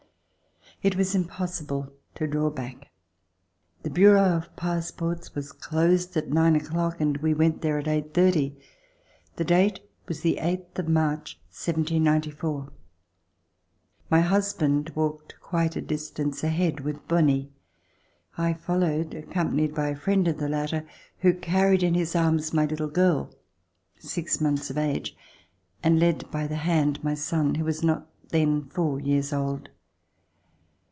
[0.83, 2.87] It was impossible to draw back.
[3.83, 8.15] The bureau of passports was closed at nine o'clock and we went there at eight
[8.15, 8.57] thirty.
[9.35, 12.71] The date was the eighth of March, 1794.
[14.09, 17.51] My husband walked quite a distance ahead with Bonie.
[18.35, 20.87] I followed, accompanied by a friend of the latter,
[21.19, 23.35] who carried in his arms my little girl,
[23.99, 25.15] six months of age,
[25.83, 29.69] and led by the hand my son who was not then four years old.